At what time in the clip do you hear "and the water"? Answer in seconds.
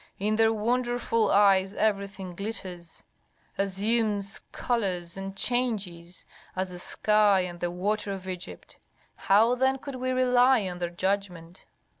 7.41-8.11